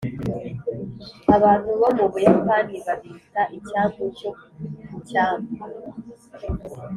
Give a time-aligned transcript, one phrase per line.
[1.35, 4.31] abantu bo mu buyapani babita “icyambu cyo
[4.89, 5.53] ku cyambu.”